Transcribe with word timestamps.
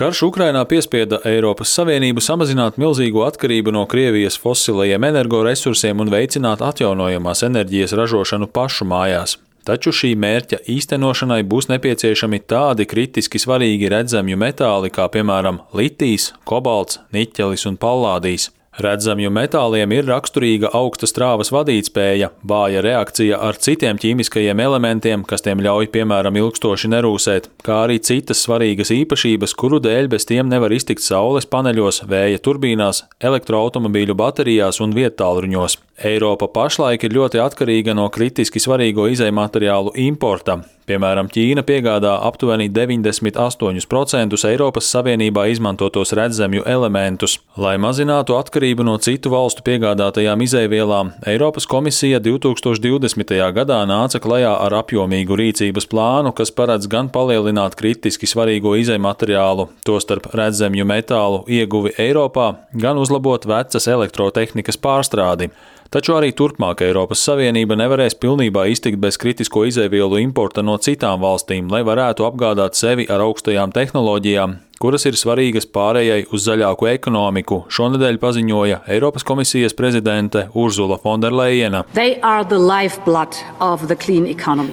Karš 0.00 0.22
Ukrainā 0.22 0.62
piespieda 0.64 1.18
Eiropas 1.28 1.74
Savienību 1.76 2.22
samazināt 2.24 2.78
milzīgo 2.80 3.20
atkarību 3.26 3.74
no 3.76 3.82
Krievijas 3.84 4.38
fosilajiem 4.40 5.04
energoresursiem 5.10 6.00
un 6.00 6.08
veicināt 6.08 6.62
atjaunojamās 6.64 7.42
enerģijas 7.44 7.92
ražošanu 8.00 8.48
pašu 8.48 8.86
mājās. 8.88 9.34
Taču 9.68 9.92
šī 9.92 10.14
mērķa 10.16 10.62
īstenošanai 10.72 11.42
būs 11.50 11.68
nepieciešami 11.68 12.40
tādi 12.48 12.86
kritiski 12.88 13.42
svarīgi 13.44 13.90
redzamju 13.92 14.40
metāli 14.40 14.88
kā 14.88 15.04
piemēram 15.12 15.60
litijs, 15.76 16.30
kobalts, 16.48 17.02
niķelis 17.12 17.68
un 17.68 17.76
pallādijs. 17.76 18.48
Redzamju 18.78 19.32
metāliem 19.34 19.90
ir 19.96 20.04
raksturīga 20.06 20.68
augsta 20.78 21.08
strāvas 21.10 21.48
vadītspēja, 21.50 22.28
vāja 22.46 22.84
reakcija 22.86 23.40
ar 23.42 23.58
citiem 23.58 23.98
ķīmiskajiem 23.98 24.62
elementiem, 24.62 25.24
kas 25.26 25.42
tiem 25.42 25.58
ļauj, 25.64 25.88
piemēram, 25.90 26.38
ilgstoši 26.38 26.92
nerūsēt, 26.92 27.50
kā 27.66 27.80
arī 27.88 27.98
citas 27.98 28.44
svarīgas 28.46 28.94
īpašības, 28.94 29.56
kuru 29.58 29.82
dēļ 29.82 30.12
bez 30.14 30.28
tiem 30.30 30.46
nevar 30.52 30.70
iztikt 30.70 31.02
saules 31.02 31.50
paneļos, 31.50 32.04
vēja 32.06 32.38
turbīnās, 32.46 33.08
elektroautomobīļu 33.18 34.14
baterijās 34.14 34.78
un 34.86 34.94
vietālruņos. 34.94 35.80
Eiropa 36.06 36.46
pašlaik 36.54 37.02
ir 37.04 37.18
ļoti 37.18 37.42
atkarīga 37.42 37.98
no 37.98 38.06
kritiski 38.14 38.62
svarīgo 38.62 39.10
izējumateriālu 39.10 39.98
importa. 40.06 40.60
Piemēram, 40.90 41.28
Ķīna 41.30 41.62
piegādā 41.62 42.16
aptuveni 42.26 42.64
98% 42.74 44.48
Eiropas 44.48 44.88
Savienībā 44.90 45.44
izmantotos 45.52 46.10
redzamju 46.18 46.64
elementus. 46.66 47.36
Lai 47.54 47.76
mazinātu 47.78 48.34
atkarību 48.34 48.88
no 48.88 48.96
citu 48.98 49.30
valstu 49.30 49.62
piegādātajām 49.68 50.42
izēvielām, 50.42 51.12
Eiropas 51.30 51.68
komisija 51.70 52.18
2020. 52.24 53.38
gadā 53.54 53.78
nāca 53.86 54.18
klajā 54.18 54.56
ar 54.66 54.80
apjomīgu 54.80 55.38
rīcības 55.38 55.86
plānu, 55.92 56.34
kas 56.34 56.50
paredz 56.50 56.90
gan 56.90 57.06
palielināt 57.14 57.78
kritiski 57.78 58.26
svarīgo 58.26 58.74
izējumateriālu, 58.82 59.68
tostarp 59.86 60.32
redzamju 60.34 60.90
metālu 60.90 61.44
ieguvi 61.46 61.94
Eiropā, 62.02 62.56
gan 62.74 62.98
uzlabot 62.98 63.46
vecas 63.46 63.86
elektrotehnikas 63.86 64.82
pārstrādi. 64.82 65.52
Taču 65.90 66.14
arī 66.14 66.30
turpmāk 66.38 66.84
Eiropas 66.86 67.18
Savienība 67.26 67.74
nevarēs 67.74 68.14
pilnībā 68.22 68.68
iztikt 68.70 69.00
bez 69.02 69.16
kritisko 69.18 69.64
izēvielu 69.66 70.20
importa 70.22 70.62
no 70.62 70.76
citām 70.78 71.18
valstīm, 71.24 71.66
lai 71.72 71.80
varētu 71.82 72.28
apgādāt 72.28 72.78
sevi 72.78 73.08
ar 73.10 73.24
augstajām 73.24 73.74
tehnoloģijām, 73.74 74.54
kuras 74.80 75.04
ir 75.04 75.16
svarīgas 75.20 75.66
pārējai 75.68 76.22
uz 76.32 76.46
zaļāku 76.46 76.86
ekonomiku, 76.88 77.58
šonadēļ 77.68 78.16
paziņoja 78.22 78.78
Eiropas 78.88 79.26
komisijas 79.28 79.74
prezidente 79.76 80.46
Urzula 80.56 80.96
Fonderleina. 81.02 81.82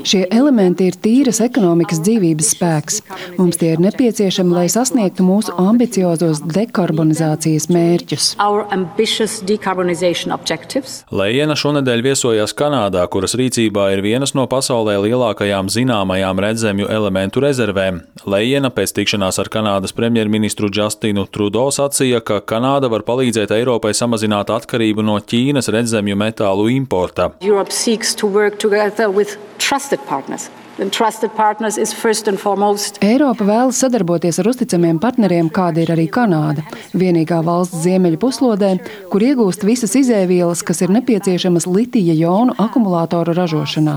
Šie 0.07 0.21
elementi 0.31 0.87
ir 0.87 0.95
tīras 1.03 1.41
ekonomikas 1.43 1.99
dzīvības 2.05 2.51
spēks. 2.55 3.01
Mums 3.35 3.59
tie 3.59 3.73
ir 3.75 3.83
nepieciešami, 3.83 4.55
lai 4.55 4.69
sasniegtu 4.71 5.25
mūsu 5.27 5.57
ambiciozos 5.59 6.39
dekarbonizācijas 6.55 7.67
mērķus. 7.75 8.29
Leina 11.11 11.59
šonadēļ 11.59 12.05
viesojās 12.07 12.55
Kanādā, 12.55 13.03
kuras 13.11 13.35
rīcībā 13.35 13.89
ir 13.97 14.05
vienas 14.07 14.31
no 14.39 14.47
pasaulē 14.47 14.95
lielākajām 15.03 15.67
zināmajām 15.67 16.39
redzamju 16.47 16.87
elementu 16.95 17.43
rezervēm. 17.43 17.99
Leina 18.23 18.71
pēc 18.71 18.95
tikšanās 19.01 19.43
ar 19.43 19.51
Kanādas 19.51 19.96
premjerministru 19.97 20.69
Justinu 20.73 21.25
Trudeau 21.25 21.73
sacīja, 21.73 22.21
ka 22.21 22.39
Kanāda 22.45 22.91
var 22.93 23.03
palīdzēt 23.07 23.51
Eiropai 23.57 23.93
samazināt 23.97 24.53
atkarību 24.53 25.05
no 25.05 25.17
Ķīnas 25.19 25.71
redzamju 25.73 26.15
metālu 26.19 26.69
importa. 26.75 27.31
Eiropa 27.41 27.73
vēlas 33.41 33.79
sadarboties 33.81 34.37
ar 34.37 34.49
uzticamiem 34.51 34.99
partneriem, 35.01 35.47
kāda 35.49 35.81
ir 35.81 35.89
arī 35.95 36.03
Kanāda. 36.13 36.61
Vienīgā 36.93 37.39
valsts 37.45 37.81
ziemeļu 37.81 38.19
puslodē, 38.21 38.69
kur 39.09 39.25
iegūst 39.25 39.65
visas 39.65 39.95
izēvielas, 39.97 40.61
kas 40.61 40.83
ir 40.85 40.93
nepieciešamas 40.93 41.65
litija 41.65 42.13
jonu 42.13 42.53
akumulātoru 42.61 43.33
ražošanā. 43.33 43.95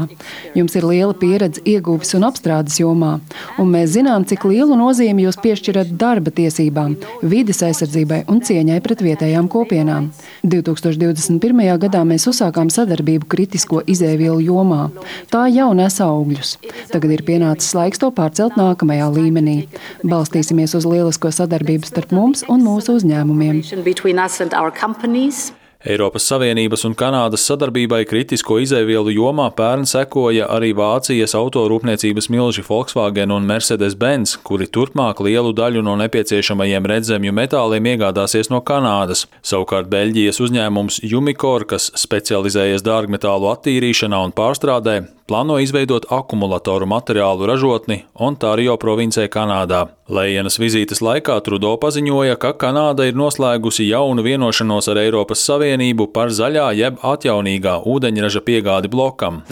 Jums 0.57 0.79
ir 0.81 0.87
liela 0.89 1.13
pieredze 1.13 1.61
ieguves 1.69 2.15
un 2.17 2.25
apstrādes 2.31 2.81
jomā, 2.81 3.19
un 3.61 3.69
mēs 3.75 3.93
zinām, 3.99 4.25
cik 4.25 4.49
lielu 4.49 4.81
nozīmi 4.81 5.27
jūs 5.27 5.37
piešķirat 5.45 5.93
darba 6.01 6.33
tiesībām, 6.33 6.97
vides 7.21 7.61
aizsardzībai 7.67 8.23
un 8.33 8.41
cieņai 8.41 8.81
pret 8.81 9.05
vietējām 9.05 9.53
kopienām. 9.53 10.09
2021. 10.49 11.63
gadā 11.85 12.07
mēs 12.09 12.25
uzsākām 12.33 12.73
sadarbību 12.73 13.29
kritisko 13.29 13.85
izēvielu 13.85 14.41
jomā. 14.49 14.89
Tā 15.29 15.45
jau 15.53 15.75
nes 15.77 16.01
augļus. 16.09 16.57
Tagad 16.93 17.15
ir 17.17 17.25
pienācis 17.27 17.75
laiks 17.77 18.03
to 18.03 18.11
pārcelt 18.15 18.59
nākamajā 18.61 19.09
līmenī. 19.15 19.57
Balstīsimies 20.03 20.77
uz 20.79 20.89
lielisko 20.89 21.33
sadarbību 21.35 21.89
starp 21.89 22.15
mums 22.17 22.45
un 22.49 22.65
mūsu 22.67 22.99
uzņēmumiem. 23.01 23.63
Eiropas 25.81 26.27
Savienības 26.29 26.83
un 26.85 26.93
Kanādas 26.93 27.47
sadarbībai 27.49 28.03
kritisko 28.05 28.59
izēvielu 28.61 29.15
jomā 29.15 29.47
pērn 29.57 29.87
sekoja 29.89 30.45
arī 30.53 30.75
Vācijas 30.77 31.33
autorūpniecības 31.39 32.27
milži 32.29 32.61
Volkswagen 32.67 33.33
un 33.33 33.47
Mercedes-Benz, 33.49 34.35
kuri 34.45 34.69
turpmāk 34.69 35.23
lielu 35.25 35.55
daļu 35.57 35.81
no 35.87 35.95
nepieciešamajiem 36.03 36.85
redzamju 36.93 37.33
metāliem 37.33 37.89
iegādāsies 37.95 38.53
no 38.53 38.61
Kanādas. 38.61 39.25
Savukārt 39.41 39.89
Beļģijas 39.89 40.43
uzņēmums 40.45 41.01
Jumikor, 41.01 41.65
kas 41.73 41.89
specializējas 41.97 42.85
dārgmetālu 42.85 43.49
attīrīšanā 43.55 44.21
un 44.29 44.37
pārstrādē, 44.37 44.99
plāno 45.31 45.61
izveidot 45.63 46.09
akumulatoru 46.11 46.89
materiālu 46.91 47.47
ražotni 47.47 48.03
Ontārio 48.19 48.75
provincē 48.83 49.29
Kanādā. 49.31 49.87
Lējienas 50.11 50.57
vizītes 50.59 50.99
laikā 51.07 51.37
Trudo 51.47 51.77
paziņoja, 51.79 52.35
ka 52.43 52.51
Kanāda 52.59 53.05
ir 53.07 53.15
noslēgusi 53.15 53.87
jaunu 53.87 54.25
vienošanos 54.27 54.89
ar 54.91 54.99
Eiropas 55.05 55.45
Savienību 55.47 56.09
par 56.11 56.33
zaļā 56.35 56.65
jeb 56.75 56.99
atjaunīgā 57.07 57.77
ūdeņraža 57.87 58.43
piegādi 58.43 58.91
blokam. 58.91 59.45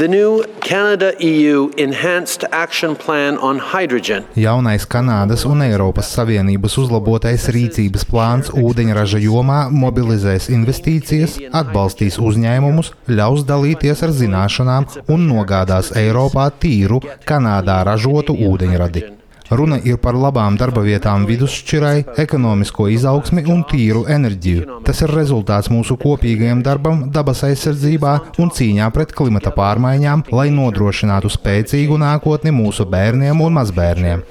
Jaunais 4.34 4.88
Kanādas 4.90 5.46
un 5.46 5.62
Eiropas 5.68 6.10
Savienības 6.16 6.74
uzlabotais 6.82 7.46
rīcības 7.54 8.08
plāns 8.10 8.50
ūdeņraža 8.50 9.22
jomā 9.28 9.60
mobilizēs 9.70 10.50
investīcijas, 10.50 11.38
atbalstīs 11.54 12.18
uzņēmumus, 12.18 12.90
ļaus 13.06 13.46
dalīties 13.46 14.02
ar 14.08 14.16
zināšanām 14.24 14.90
un 15.06 15.30
nogādāt 15.30 15.67
iegādās 15.68 15.92
Eiropā 15.96 16.48
tīru, 16.60 17.00
Kanādā 17.28 17.84
ražotu 17.84 18.32
ūdeņradi. 18.32 19.17
Runa 19.50 19.78
ir 19.80 19.96
par 19.96 20.12
labām 20.12 20.58
darba 20.60 20.82
vietām 20.84 21.24
vidusšķirai, 21.28 22.02
ekonomisko 22.20 22.88
izaugsmi 22.92 23.46
un 23.48 23.62
tīru 23.70 24.02
enerģiju. 24.12 24.80
Tas 24.84 25.00
ir 25.04 25.12
rezultāts 25.16 25.70
mūsu 25.72 25.96
kopīgajam 26.00 26.60
darbam 26.66 27.06
dabas 27.14 27.40
aizsardzībā 27.48 28.12
un 28.42 28.52
cīņā 28.52 28.90
pret 28.92 29.14
klimata 29.16 29.52
pārmaiņām, 29.56 30.26
lai 30.36 30.50
nodrošinātu 30.52 31.32
spēcīgu 31.32 31.96
nākotni 32.02 32.52
mūsu 32.52 32.84
bērniem 32.92 33.40
un 33.40 33.56
mazbērniem. 33.56 34.26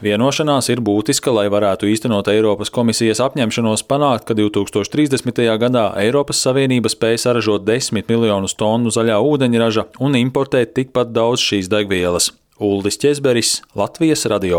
Vienošanās 0.00 0.72
ir 0.72 0.80
būtiska, 0.80 1.36
lai 1.36 1.46
varētu 1.52 1.92
īstenot 1.92 2.32
Eiropas 2.32 2.72
komisijas 2.72 3.20
apņemšanos 3.20 3.84
panākt, 3.84 4.30
ka 4.30 4.38
2030. 4.38 5.44
gadā 5.60 5.90
Eiropas 6.00 6.40
Savienība 6.40 6.88
spēj 6.88 7.20
saražot 7.26 7.68
10 7.68 8.08
miljonus 8.08 8.56
tonu 8.56 8.88
zaļā 8.88 9.20
ūdeņraža 9.20 9.90
un 10.00 10.16
importēt 10.24 10.72
tikpat 10.80 11.12
daudz 11.12 11.44
šīs 11.44 11.68
degvielas. 11.68 12.32
Uldis 12.60 12.98
Česberis, 13.00 13.62
Latvijas 13.74 14.26
radio. 14.26 14.58